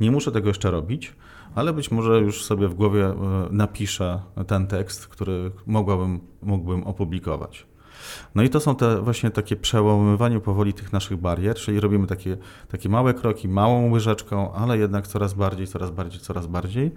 Nie 0.00 0.10
muszę 0.10 0.32
tego 0.32 0.48
jeszcze 0.48 0.70
robić, 0.70 1.12
ale 1.54 1.72
być 1.72 1.90
może 1.90 2.20
już 2.20 2.44
sobie 2.44 2.68
w 2.68 2.74
głowie 2.74 3.06
e, 3.06 3.14
napiszę 3.50 4.20
ten 4.46 4.66
tekst, 4.66 5.06
który 5.06 5.50
mogłabym, 5.66 6.20
mógłbym 6.42 6.84
opublikować. 6.84 7.69
No 8.34 8.42
i 8.42 8.50
to 8.50 8.60
są 8.60 8.76
te 8.76 9.02
właśnie 9.02 9.30
takie 9.30 9.56
przełamywanie 9.56 10.40
powoli 10.40 10.72
tych 10.72 10.92
naszych 10.92 11.16
barier, 11.16 11.56
czyli 11.56 11.80
robimy 11.80 12.06
takie, 12.06 12.36
takie 12.68 12.88
małe 12.88 13.14
kroki, 13.14 13.48
małą 13.48 13.90
łyżeczką, 13.90 14.52
ale 14.52 14.78
jednak 14.78 15.06
coraz 15.06 15.34
bardziej, 15.34 15.66
coraz 15.66 15.90
bardziej, 15.90 16.20
coraz 16.20 16.46
bardziej. 16.46 16.90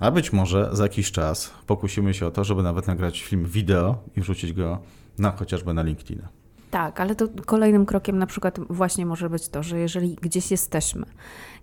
A 0.00 0.10
być 0.10 0.32
może 0.32 0.68
za 0.72 0.82
jakiś 0.82 1.12
czas 1.12 1.50
pokusimy 1.66 2.14
się 2.14 2.26
o 2.26 2.30
to, 2.30 2.44
żeby 2.44 2.62
nawet 2.62 2.86
nagrać 2.86 3.22
film 3.22 3.44
wideo 3.44 3.98
i 4.16 4.20
wrzucić 4.20 4.52
go 4.52 4.78
na 5.18 5.30
chociażby 5.30 5.74
na 5.74 5.82
LinkedIn. 5.82 6.22
Tak, 6.70 7.00
ale 7.00 7.14
to 7.14 7.28
kolejnym 7.46 7.86
krokiem 7.86 8.18
na 8.18 8.26
przykład 8.26 8.60
właśnie 8.70 9.06
może 9.06 9.30
być 9.30 9.48
to, 9.48 9.62
że 9.62 9.78
jeżeli 9.78 10.14
gdzieś 10.14 10.50
jesteśmy, 10.50 11.06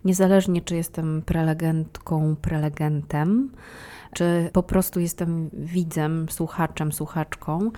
niezależnie 0.06 0.62
czy 0.62 0.76
jestem 0.76 1.22
prelegentką, 1.26 2.36
prelegentem, 2.42 3.52
czy 4.18 4.50
po 4.54 4.64
prostu 4.64 5.00
jestem 5.00 5.50
widzem, 5.54 6.26
słuchaczem, 6.30 6.92
słuchaczką 6.92 7.72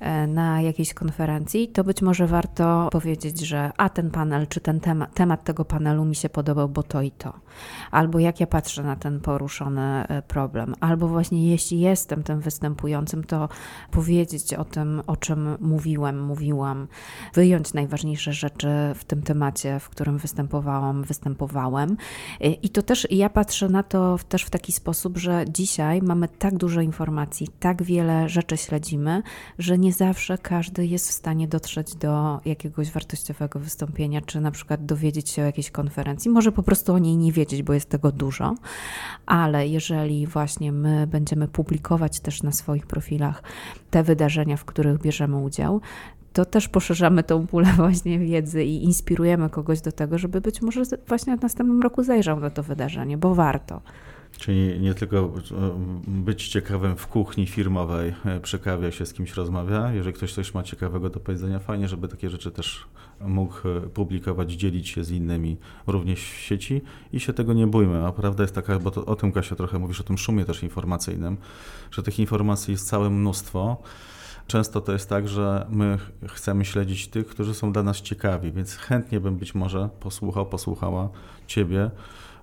e, 0.00 0.26
na 0.26 0.60
jakiejś 0.60 0.94
konferencji, 0.94 1.68
to 1.68 1.84
być 1.84 2.02
może 2.02 2.26
warto 2.26 2.88
powiedzieć, 2.92 3.40
że 3.40 3.70
a 3.76 3.88
ten 3.88 4.10
panel, 4.10 4.46
czy 4.46 4.60
ten 4.60 4.80
temat, 4.80 5.14
temat 5.14 5.44
tego 5.44 5.64
panelu 5.64 6.04
mi 6.04 6.14
się 6.14 6.28
podobał, 6.28 6.68
bo 6.68 6.82
to 6.82 7.02
i 7.02 7.10
to. 7.10 7.32
Albo 7.90 8.18
jak 8.18 8.40
ja 8.40 8.46
patrzę 8.46 8.82
na 8.82 8.96
ten 8.96 9.20
poruszony 9.20 9.82
e, 9.82 10.22
problem. 10.22 10.74
Albo 10.80 11.08
właśnie 11.08 11.50
jeśli 11.50 11.80
jestem 11.80 12.22
tym 12.22 12.40
występującym, 12.40 13.24
to 13.24 13.48
powiedzieć 13.90 14.54
o 14.54 14.64
tym, 14.64 15.02
o 15.06 15.16
czym 15.16 15.56
mówiłem, 15.60 16.22
mówiłam, 16.22 16.88
wyjąć 17.34 17.74
najważniejsze 17.74 18.32
rzeczy 18.32 18.68
w 18.94 19.04
tym 19.04 19.22
temacie, 19.22 19.80
w 19.80 19.88
którym 19.88 20.18
występowałam, 20.18 21.02
występowałem. 21.02 21.96
E, 22.40 22.48
I 22.48 22.68
to 22.68 22.82
też 22.82 23.06
ja 23.10 23.30
patrzę 23.30 23.68
na 23.68 23.82
to 23.82 24.18
też 24.28 24.42
w 24.42 24.50
taki 24.50 24.72
sposób, 24.72 25.18
że 25.18 25.44
dzisiaj 25.48 25.83
dzisiaj 25.84 26.02
mamy 26.02 26.28
tak 26.28 26.56
dużo 26.56 26.80
informacji, 26.80 27.48
tak 27.60 27.82
wiele 27.82 28.28
rzeczy 28.28 28.56
śledzimy, 28.56 29.22
że 29.58 29.78
nie 29.78 29.92
zawsze 29.92 30.38
każdy 30.38 30.86
jest 30.86 31.08
w 31.08 31.12
stanie 31.12 31.48
dotrzeć 31.48 31.94
do 31.94 32.40
jakiegoś 32.44 32.90
wartościowego 32.90 33.58
wystąpienia, 33.58 34.20
czy 34.20 34.40
na 34.40 34.50
przykład 34.50 34.86
dowiedzieć 34.86 35.30
się 35.30 35.42
o 35.42 35.44
jakiejś 35.44 35.70
konferencji. 35.70 36.30
Może 36.30 36.52
po 36.52 36.62
prostu 36.62 36.94
o 36.94 36.98
niej 36.98 37.16
nie 37.16 37.32
wiedzieć, 37.32 37.62
bo 37.62 37.72
jest 37.72 37.88
tego 37.88 38.12
dużo, 38.12 38.54
ale 39.26 39.68
jeżeli 39.68 40.26
właśnie 40.26 40.72
my 40.72 41.06
będziemy 41.06 41.48
publikować 41.48 42.20
też 42.20 42.42
na 42.42 42.52
swoich 42.52 42.86
profilach 42.86 43.42
te 43.90 44.02
wydarzenia, 44.02 44.56
w 44.56 44.64
których 44.64 45.00
bierzemy 45.00 45.36
udział, 45.36 45.80
to 46.32 46.44
też 46.44 46.68
poszerzamy 46.68 47.22
tą 47.22 47.46
pulę 47.46 47.66
właśnie 47.82 48.18
wiedzy 48.18 48.64
i 48.64 48.84
inspirujemy 48.84 49.50
kogoś 49.50 49.80
do 49.80 49.92
tego, 49.92 50.18
żeby 50.18 50.40
być 50.40 50.62
może 50.62 50.82
właśnie 51.08 51.36
w 51.36 51.42
następnym 51.42 51.82
roku 51.82 52.02
zajrzał 52.02 52.40
na 52.40 52.50
to 52.50 52.62
wydarzenie, 52.62 53.18
bo 53.18 53.34
warto. 53.34 53.80
Czyli 54.38 54.80
nie 54.80 54.94
tylko 54.94 55.16
e, 55.16 55.30
być 56.06 56.48
ciekawym 56.48 56.96
w 56.96 57.06
kuchni 57.06 57.46
firmowej, 57.46 58.14
e, 58.24 58.40
przy 58.40 58.58
kawie 58.58 58.92
się 58.92 59.06
z 59.06 59.12
kimś 59.12 59.34
rozmawia. 59.34 59.92
Jeżeli 59.92 60.16
ktoś 60.16 60.34
coś 60.34 60.54
ma 60.54 60.62
ciekawego 60.62 61.10
do 61.10 61.20
powiedzenia, 61.20 61.58
fajnie, 61.58 61.88
żeby 61.88 62.08
takie 62.08 62.30
rzeczy 62.30 62.50
też 62.50 62.86
mógł 63.20 63.68
e, 63.68 63.80
publikować, 63.80 64.52
dzielić 64.52 64.88
się 64.88 65.04
z 65.04 65.10
innymi 65.10 65.56
również 65.86 66.20
w 66.20 66.40
sieci 66.40 66.82
i 67.12 67.20
się 67.20 67.32
tego 67.32 67.52
nie 67.52 67.66
bójmy. 67.66 68.06
A 68.06 68.12
prawda 68.12 68.42
jest 68.42 68.54
taka, 68.54 68.78
bo 68.78 68.90
to, 68.90 69.06
o 69.06 69.16
tym 69.16 69.32
Kasia 69.32 69.56
trochę 69.56 69.78
mówisz, 69.78 70.00
o 70.00 70.04
tym 70.04 70.18
szumie 70.18 70.44
też 70.44 70.62
informacyjnym, 70.62 71.36
że 71.90 72.02
tych 72.02 72.18
informacji 72.18 72.72
jest 72.72 72.88
całe 72.88 73.10
mnóstwo. 73.10 73.82
Często 74.46 74.80
to 74.80 74.92
jest 74.92 75.08
tak, 75.08 75.28
że 75.28 75.66
my 75.70 75.98
chcemy 76.28 76.64
śledzić 76.64 77.08
tych, 77.08 77.26
którzy 77.26 77.54
są 77.54 77.72
dla 77.72 77.82
nas 77.82 78.00
ciekawi, 78.00 78.52
więc 78.52 78.76
chętnie 78.76 79.20
bym 79.20 79.36
być 79.36 79.54
może 79.54 79.88
posłuchał, 80.00 80.46
posłuchała 80.46 81.08
Ciebie 81.46 81.90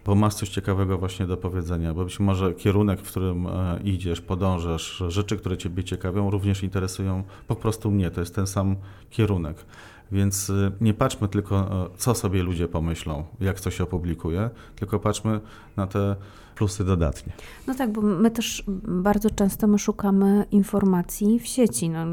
bo 0.05 0.15
masz 0.15 0.33
coś 0.33 0.49
ciekawego 0.49 0.97
właśnie 0.97 1.27
do 1.27 1.37
powiedzenia, 1.37 1.93
bo 1.93 2.03
być 2.03 2.19
może 2.19 2.53
kierunek, 2.53 2.99
w 2.99 3.09
którym 3.11 3.47
e, 3.47 3.79
idziesz, 3.83 4.21
podążasz, 4.21 5.03
rzeczy, 5.07 5.37
które 5.37 5.57
Ciebie 5.57 5.83
ciekawią, 5.83 6.29
również 6.29 6.63
interesują 6.63 7.23
po 7.47 7.55
prostu 7.55 7.91
mnie. 7.91 8.11
To 8.11 8.19
jest 8.19 8.35
ten 8.35 8.47
sam 8.47 8.75
kierunek. 9.09 9.65
Więc 10.11 10.49
e, 10.49 10.71
nie 10.81 10.93
patrzmy 10.93 11.27
tylko, 11.27 11.85
e, 11.85 11.97
co 11.97 12.15
sobie 12.15 12.43
ludzie 12.43 12.67
pomyślą, 12.67 13.23
jak 13.39 13.59
coś 13.59 13.81
opublikuje, 13.81 14.49
tylko 14.75 14.99
patrzmy 14.99 15.39
na 15.77 15.87
te 15.87 16.15
plusy 16.55 16.83
dodatnie. 16.83 17.33
No 17.67 17.75
tak, 17.75 17.91
bo 17.91 18.01
my 18.01 18.31
też 18.31 18.63
bardzo 18.87 19.29
często 19.29 19.67
my 19.67 19.79
szukamy 19.79 20.45
informacji 20.51 21.39
w 21.39 21.47
sieci. 21.47 21.89
No, 21.89 22.05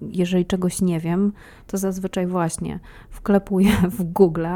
jeżeli 0.00 0.46
czegoś 0.46 0.80
nie 0.80 1.00
wiem, 1.00 1.32
to 1.66 1.78
zazwyczaj 1.78 2.26
właśnie 2.26 2.80
wklepuję 3.10 3.70
w 3.98 4.02
Google 4.02 4.46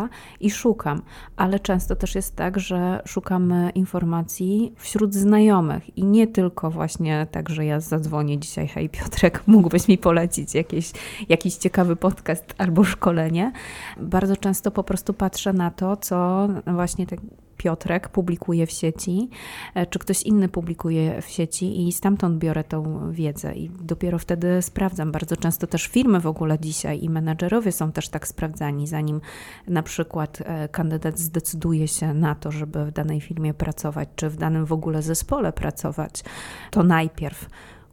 i 0.41 0.51
szukam, 0.51 1.03
ale 1.37 1.61
często 1.61 1.97
też 1.97 2.15
jest 2.15 2.37
tak, 2.37 2.61
że 2.61 3.03
szukamy 3.07 3.71
informacji 3.75 4.73
wśród 4.77 5.15
znajomych 5.15 5.99
i 5.99 6.05
nie 6.05 6.27
tylko 6.27 6.71
właśnie 6.71 7.27
tak, 7.31 7.49
że 7.49 7.65
ja 7.65 7.81
zadzwonię 7.81 8.39
dzisiaj, 8.39 8.69
hej 8.69 8.89
Piotrek, 8.89 9.43
mógłbyś 9.47 9.89
mi 9.89 9.99
polecić 9.99 10.55
jakieś, 10.55 10.93
jakiś 11.29 11.55
ciekawy 11.55 11.97
podcast 11.97 12.55
albo 12.69 12.85
szkolenie. 12.85 13.53
Bardzo 13.97 14.37
często 14.37 14.71
po 14.71 14.85
prostu 14.85 15.15
patrzę 15.15 15.53
na 15.53 15.71
to, 15.71 15.97
co 15.97 16.49
właśnie 16.67 17.07
tak 17.07 17.21
Piotrek 17.57 18.09
publikuje 18.09 18.67
w 18.67 18.71
sieci, 18.71 19.31
e, 19.75 19.87
czy 19.87 19.99
ktoś 19.99 20.23
inny 20.23 20.49
publikuje 20.49 21.23
w 21.23 21.29
sieci 21.29 21.89
i 21.89 21.93
stamtąd 21.93 22.39
biorę 22.39 22.65
tą 22.65 23.13
wiedzę 23.13 23.55
i 23.55 23.71
dopiero 23.71 24.19
wtedy 24.19 24.63
sprawdzam. 24.63 25.13
Bardzo 25.13 25.37
często 25.37 25.67
też 25.67 25.87
firmy 25.87 26.21
w 26.21 26.27
ogóle 26.27 26.59
dzisiaj 26.59 27.05
i 27.05 27.11
menedżerowie 27.11 27.73
są 27.73 27.93
też 27.93 28.09
tak 28.09 28.29
sprawdzani, 28.29 28.87
zanim 28.87 29.21
na 29.69 29.83
przykład 29.83 30.43
e, 30.45 30.69
kandydat 30.69 31.19
zdecyduje 31.19 31.89
się 31.89 32.15
na 32.15 32.35
to, 32.35 32.51
żeby 32.53 32.85
w 32.85 32.91
danej 32.91 33.21
firmie 33.21 33.55
pracować, 33.55 34.09
czy 34.17 34.31
w 34.31 34.37
danym 34.37 34.67
w 34.67 34.73
ogóle 34.73 35.03
zespole 35.03 35.53
pracować, 35.53 36.25
to 36.71 36.83
najpierw 36.83 37.49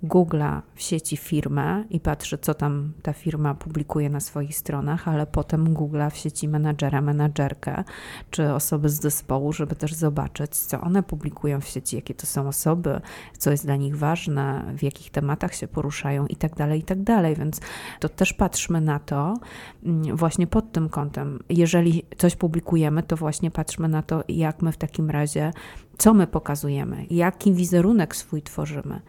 googla 0.07 0.61
w 0.75 0.81
sieci 0.81 1.17
firmę 1.17 1.83
i 1.89 1.99
patrzy, 1.99 2.37
co 2.37 2.53
tam 2.53 2.93
ta 3.01 3.13
firma 3.13 3.53
publikuje 3.53 4.09
na 4.09 4.19
swoich 4.19 4.57
stronach, 4.57 5.07
ale 5.07 5.27
potem 5.27 5.73
googla 5.73 6.09
w 6.09 6.17
sieci 6.17 6.47
menadżera, 6.47 7.01
menadżerkę 7.01 7.83
czy 8.31 8.53
osoby 8.53 8.89
z 8.89 9.01
zespołu, 9.01 9.53
żeby 9.53 9.75
też 9.75 9.93
zobaczyć, 9.93 10.55
co 10.55 10.81
one 10.81 11.03
publikują 11.03 11.61
w 11.61 11.67
sieci, 11.67 11.95
jakie 11.95 12.13
to 12.13 12.25
są 12.25 12.47
osoby, 12.47 13.01
co 13.37 13.51
jest 13.51 13.65
dla 13.65 13.75
nich 13.75 13.97
ważne, 13.97 14.73
w 14.77 14.83
jakich 14.83 15.11
tematach 15.11 15.55
się 15.55 15.67
poruszają 15.67 16.27
i 16.27 16.35
tak 16.35 16.55
dalej, 16.55 16.79
i 16.79 16.83
tak. 16.83 16.95
Więc 17.37 17.61
to 17.99 18.09
też 18.09 18.33
patrzmy 18.33 18.81
na 18.81 18.99
to 18.99 19.37
mm, 19.85 20.17
właśnie 20.17 20.47
pod 20.47 20.71
tym 20.71 20.89
kątem. 20.89 21.39
Jeżeli 21.49 22.05
coś 22.17 22.35
publikujemy, 22.35 23.03
to 23.03 23.15
właśnie 23.15 23.51
patrzmy 23.51 23.87
na 23.87 24.01
to, 24.01 24.23
jak 24.27 24.61
my 24.61 24.71
w 24.71 24.77
takim 24.77 25.09
razie, 25.09 25.53
co 25.97 26.13
my 26.13 26.27
pokazujemy, 26.27 27.05
jaki 27.09 27.53
wizerunek 27.53 28.15
swój 28.15 28.41
tworzymy, 28.41 29.01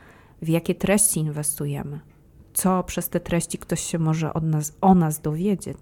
w 0.43 0.49
jakie 0.49 0.75
treści 0.75 1.21
inwestujemy, 1.21 2.01
co 2.55 2.83
przez 2.83 3.09
te 3.09 3.21
treści 3.21 3.59
ktoś 3.59 3.81
się 3.81 3.99
może 3.99 4.35
od 4.35 4.45
nas, 4.45 4.77
o 4.81 4.95
nas 4.95 5.21
dowiedzieć. 5.21 5.79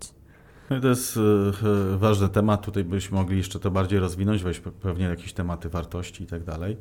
No 0.70 0.80
to 0.80 0.88
jest 0.88 1.16
e, 1.16 1.96
ważny 1.96 2.28
temat. 2.28 2.64
Tutaj 2.64 2.84
byśmy 2.84 3.18
mogli 3.18 3.37
jeszcze 3.37 3.61
to 3.61 3.70
bardziej 3.70 3.99
rozwinąć, 3.99 4.42
wejść 4.42 4.61
pewnie 4.61 5.04
jakieś 5.04 5.32
tematy 5.32 5.68
wartości 5.68 6.25
i 6.25 6.26
tak 6.26 6.44
dalej. 6.44 6.76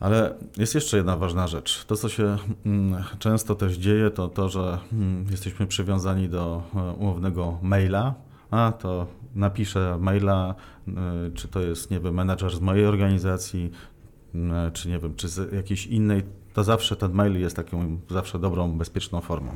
Ale 0.00 0.34
jest 0.56 0.74
jeszcze 0.74 0.96
jedna 0.96 1.16
ważna 1.16 1.46
rzecz. 1.46 1.84
To, 1.84 1.96
co 1.96 2.08
się 2.08 2.36
mm, 2.66 3.04
często 3.18 3.54
też 3.54 3.76
dzieje, 3.76 4.10
to 4.10 4.28
to, 4.28 4.48
że 4.48 4.78
mm, 4.92 5.26
jesteśmy 5.30 5.66
przywiązani 5.66 6.28
do 6.28 6.62
e, 6.74 6.92
umownego 6.92 7.58
maila. 7.62 8.14
A 8.50 8.72
to 8.72 9.06
napiszę 9.34 9.98
maila, 10.00 10.54
e, 10.88 10.92
czy 11.34 11.48
to 11.48 11.60
jest, 11.60 11.90
nie 11.90 12.00
wiem, 12.00 12.14
menadżer 12.14 12.56
z 12.56 12.60
mojej 12.60 12.86
organizacji, 12.86 13.70
czy 14.72 14.88
nie 14.88 14.98
wiem, 14.98 15.14
czy 15.14 15.28
z 15.28 15.52
jakiejś 15.52 15.86
innej, 15.86 16.22
to 16.54 16.64
zawsze 16.64 16.96
ten 16.96 17.12
mail 17.12 17.40
jest 17.40 17.56
taką 17.56 17.98
zawsze 18.10 18.38
dobrą, 18.38 18.78
bezpieczną 18.78 19.20
formą. 19.20 19.52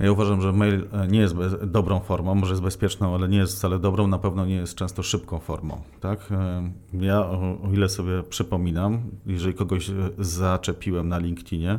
Ja 0.00 0.12
uważam, 0.12 0.40
że 0.40 0.52
mail 0.52 0.88
e, 0.92 1.08
nie 1.08 1.20
jest 1.20 1.36
dobrą 1.66 2.00
formą, 2.00 2.34
może 2.34 2.52
jest 2.52 2.62
bezpieczną, 2.62 3.14
ale 3.14 3.28
nie 3.28 3.38
jest 3.38 3.56
wcale 3.56 3.78
dobrą, 3.78 4.06
na 4.06 4.18
pewno 4.18 4.46
nie 4.46 4.54
jest 4.54 4.74
często 4.74 5.02
szybką 5.02 5.38
formą. 5.38 5.82
Tak? 6.00 6.32
E, 6.32 6.70
ja, 6.92 7.20
o, 7.20 7.58
ile 7.72 7.88
sobie 7.88 8.22
przypominam, 8.22 9.02
jeżeli 9.26 9.54
kogoś 9.54 9.90
e, 9.90 9.94
zaczepiłem 10.18 11.08
na 11.08 11.18
LinkedInie 11.18 11.78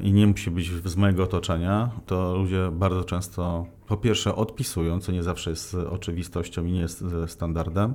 i 0.00 0.12
nie 0.12 0.26
musi 0.26 0.50
być 0.50 0.70
z 0.84 0.96
mojego 0.96 1.22
otoczenia, 1.22 1.90
to 2.06 2.36
ludzie 2.36 2.70
bardzo 2.72 3.04
często 3.04 3.66
po 3.86 3.96
pierwsze 3.96 4.34
odpisują, 4.34 5.00
co 5.00 5.12
nie 5.12 5.22
zawsze 5.22 5.50
jest 5.50 5.74
oczywistością 5.74 6.64
i 6.64 6.72
nie 6.72 6.80
jest 6.80 7.04
standardem 7.26 7.94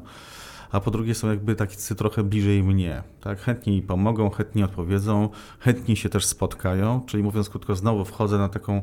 a 0.74 0.80
po 0.80 0.92
drugie 0.92 1.15
są 1.15 1.30
jakby 1.30 1.56
tacy 1.56 1.96
trochę 1.96 2.24
bliżej 2.24 2.63
mnie. 2.63 3.03
Tak? 3.22 3.39
Chętniej 3.39 3.82
pomogą, 3.82 4.30
chętniej 4.30 4.65
odpowiedzą, 4.65 5.30
chętniej 5.60 5.98
się 5.98 6.10
też 6.10 6.25
spotkają, 6.25 7.01
czyli 7.06 7.24
mówiąc 7.24 7.50
krótko, 7.50 7.75
znowu 7.75 8.06
wchodzę 8.06 8.38
na 8.38 8.50
taką 8.50 8.82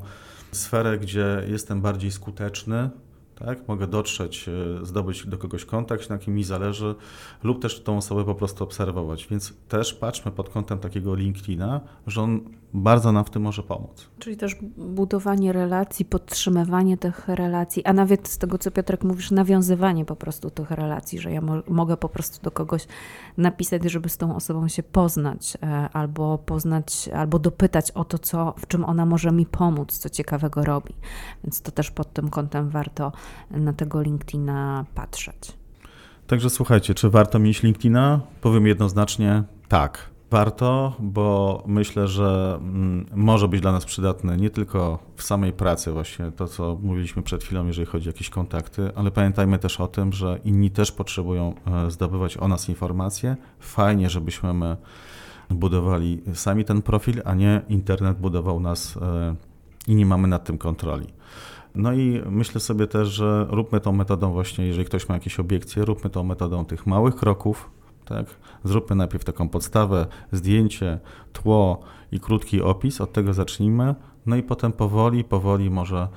sferę, 0.53 0.99
gdzie 0.99 1.45
jestem 1.49 1.81
bardziej 1.81 2.11
skuteczny, 2.11 2.91
tak? 3.35 3.69
Mogę 3.69 3.87
dotrzeć, 3.87 4.49
e, 4.49 4.87
zdobyć 4.87 5.27
do 5.27 5.39
kogoś 5.39 5.65
kontakt, 5.65 6.11
na 6.11 6.19
kim 6.19 6.35
mi 6.35 6.45
zależy, 6.45 6.95
lub 7.43 7.63
też 7.63 7.81
tą 7.81 7.97
osobę 7.97 8.25
po 8.25 8.35
prostu 8.35 8.65
obserwować. 8.65 9.27
Więc 9.31 9.55
też 9.69 9.95
patrzmy 9.95 10.33
pod 10.33 10.49
kątem 10.49 10.79
takiego 10.79 11.15
LinkedIna, 11.15 11.81
że 12.07 12.23
on 12.23 12.41
bardzo 12.75 13.13
nam 13.13 13.25
w 13.25 13.31
tym 13.31 13.43
może 13.43 13.63
pomóc. 13.63 14.11
Czyli 14.19 14.37
też 14.37 14.57
budowanie 14.77 15.53
relacji, 15.53 16.05
podtrzymywanie 16.05 16.97
tych 16.97 17.29
relacji, 17.29 17.85
a 17.85 17.93
nawet 17.93 18.29
z 18.29 18.39
tego, 18.39 18.59
co 18.59 18.71
Piotrek 18.71 19.05
mówisz, 19.05 19.31
nawiązywanie 19.31 20.05
po 20.05 20.17
prostu 20.17 20.51
tych 20.51 20.71
relacji, 20.71 21.19
że 21.19 21.33
ja 21.33 21.41
mo 21.41 21.55
mogę 21.69 21.97
po 21.97 22.09
prostu 22.09 22.43
do 22.43 22.51
kogoś 22.51 22.87
napisać, 23.37 23.83
żeby 23.85 24.09
z 24.09 24.17
tą 24.17 24.37
osobą 24.37 24.69
się 24.69 24.83
poznać, 24.83 25.59
e, 25.63 25.89
albo 25.93 26.39
poznać, 26.39 27.09
albo 27.09 27.39
dopytać 27.39 27.91
o 27.91 28.05
to, 28.05 28.19
co, 28.19 28.55
w 28.59 28.67
czym 28.67 28.85
ona 28.85 29.07
może 29.07 29.33
mi 29.33 29.47
pomóc, 29.47 29.99
co 29.99 30.11
ciekawego 30.11 30.65
robi. 30.65 30.95
Więc 31.45 31.63
to 31.63 31.73
też 31.73 31.91
pod 31.91 32.13
tym 32.13 32.31
kątem 32.31 32.69
warto 32.69 33.13
na 33.51 33.73
tego 33.73 34.03
LinkedIna 34.03 34.85
patrzeć. 34.95 35.53
Także 36.27 36.51
słuchajcie, 36.51 36.95
czy 36.95 37.11
warto 37.11 37.39
mieć 37.39 37.63
LinkedIna? 37.63 38.21
Powiem 38.41 38.67
jednoznacznie 38.67 39.43
tak. 39.69 40.11
Warto, 40.31 40.93
bo 40.99 41.63
myślę, 41.67 42.09
że 42.09 42.59
mm, 42.61 43.07
może 43.15 43.49
być 43.49 43.61
dla 43.61 43.73
nas 43.73 43.85
przydatny 43.85 44.37
nie 44.37 44.51
tylko 44.51 44.99
w 45.17 45.23
samej 45.23 45.53
pracy, 45.53 45.93
właśnie 45.93 46.33
to, 46.33 46.49
co 46.49 46.79
mówiliśmy 46.83 47.23
przed 47.23 47.45
chwilą, 47.45 47.67
jeżeli 47.67 47.87
chodzi 47.87 48.09
o 48.09 48.13
jakieś 48.13 48.31
kontakty, 48.31 48.91
ale 48.95 49.11
pamiętajmy 49.11 49.59
też 49.59 49.81
o 49.81 49.89
tym, 49.89 50.13
że 50.13 50.39
inni 50.45 50.71
też 50.71 50.93
potrzebują 50.93 51.55
e, 51.67 51.91
zdobywać 51.91 52.37
o 52.37 52.49
nas 52.49 52.69
informacje. 52.69 53.37
Fajnie, 53.61 54.11
żebyśmy 54.11 54.55
my 54.55 54.77
budowali 55.51 56.23
sami 56.35 56.65
ten 56.65 56.83
profil, 56.83 57.23
a 57.25 57.35
nie 57.35 57.63
internet 57.69 58.19
budował 58.19 58.61
nas 58.61 58.97
e, 58.97 59.35
i 59.89 59.95
nie 59.95 60.07
mamy 60.07 60.29
nad 60.29 60.45
tym 60.45 60.59
kontroli. 60.59 61.07
No 61.75 61.93
i 61.93 62.23
myślę 62.31 62.61
sobie 62.61 62.87
też, 62.87 63.09
że 63.09 63.47
róbmy 63.51 63.81
tą 63.81 63.93
metodą 63.93 64.33
właśnie, 64.33 64.67
jeżeli 64.67 64.85
ktoś 64.85 65.09
ma 65.09 65.15
jakieś 65.15 65.41
obiekcje, 65.41 65.85
róbmy 65.85 66.11
tą 66.11 66.25
metodą 66.25 66.65
tych 66.65 66.87
małych 66.87 67.15
kroków, 67.15 67.71
tak? 68.15 68.27
Zróbmy 68.65 68.97
najpierw 68.97 69.25
taką 69.25 69.49
podstawę, 69.49 70.07
zdjęcie, 70.33 70.99
tło 71.33 71.81
i 72.13 72.21
krótki 72.21 72.63
opis, 72.63 73.01
od 73.01 73.13
tego 73.13 73.35
zacznijmy, 73.35 73.95
no 74.27 74.37
i 74.37 74.43
potem 74.43 74.73
powoli, 74.73 75.25
powoli 75.25 75.71
może 75.71 76.09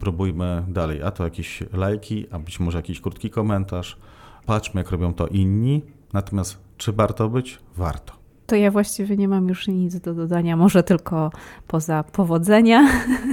próbujmy 0.00 0.64
dalej, 0.68 1.02
a 1.02 1.10
to 1.10 1.24
jakieś 1.24 1.62
lajki, 1.72 2.26
a 2.30 2.38
być 2.38 2.60
może 2.60 2.78
jakiś 2.78 3.00
krótki 3.00 3.30
komentarz. 3.30 3.98
Patrzmy, 4.46 4.80
jak 4.80 4.90
robią 4.90 5.14
to 5.14 5.26
inni, 5.26 5.82
natomiast 6.12 6.58
czy 6.76 6.92
warto 6.92 7.28
być? 7.28 7.58
Warto. 7.76 8.12
To 8.46 8.56
ja 8.56 8.70
właściwie 8.70 9.16
nie 9.16 9.28
mam 9.28 9.48
już 9.48 9.68
nic 9.68 10.00
do 10.00 10.14
dodania, 10.14 10.56
może 10.56 10.82
tylko 10.82 11.30
poza 11.66 12.02
powodzenia. 12.02 12.88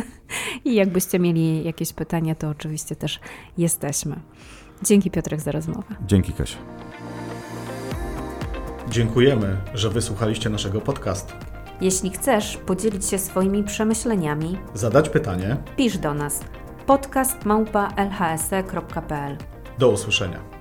I 0.65 0.75
jakbyście 0.75 1.19
mieli 1.19 1.63
jakieś 1.63 1.93
pytania, 1.93 2.35
to 2.35 2.49
oczywiście 2.49 2.95
też 2.95 3.19
jesteśmy. 3.57 4.19
Dzięki 4.83 5.11
Piotrek 5.11 5.41
za 5.41 5.51
rozmowę. 5.51 5.95
Dzięki 6.07 6.33
Kasia. 6.33 6.57
Dziękujemy, 8.89 9.57
że 9.73 9.89
wysłuchaliście 9.89 10.49
naszego 10.49 10.81
podcastu. 10.81 11.33
Jeśli 11.81 12.09
chcesz 12.09 12.57
podzielić 12.57 13.05
się 13.05 13.19
swoimi 13.19 13.63
przemyśleniami, 13.63 14.57
zadać 14.73 15.09
pytanie, 15.09 15.57
pisz 15.77 15.97
do 15.97 16.13
nas 16.13 16.39
podcast.lhse.pl. 16.85 19.37
Do 19.79 19.89
usłyszenia. 19.89 20.58